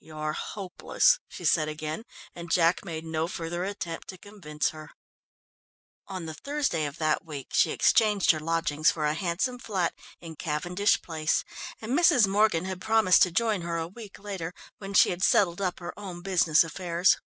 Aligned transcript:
"You're 0.00 0.32
hopeless," 0.32 1.20
she 1.28 1.44
said 1.44 1.68
again, 1.68 2.02
and 2.34 2.50
Jack 2.50 2.84
made 2.84 3.04
no 3.04 3.28
further 3.28 3.62
attempt 3.62 4.08
to 4.08 4.18
convince 4.18 4.70
her. 4.70 4.90
On 6.08 6.26
the 6.26 6.34
Thursday 6.34 6.84
of 6.84 6.98
that 6.98 7.24
week 7.24 7.50
she 7.52 7.70
exchanged 7.70 8.32
her 8.32 8.40
lodgings 8.40 8.90
for 8.90 9.04
a 9.04 9.14
handsome 9.14 9.60
flat 9.60 9.94
in 10.20 10.34
Cavendish 10.34 11.00
Place, 11.00 11.44
and 11.80 11.96
Mrs. 11.96 12.26
Morgan 12.26 12.64
had 12.64 12.80
promised 12.80 13.22
to 13.22 13.30
join 13.30 13.60
her 13.60 13.78
a 13.78 13.86
week 13.86 14.18
later, 14.18 14.52
when 14.78 14.94
she 14.94 15.10
had 15.10 15.22
settled 15.22 15.60
up 15.60 15.78
her 15.78 15.96
own 15.96 16.22
business 16.22 16.64
affairs. 16.64 17.16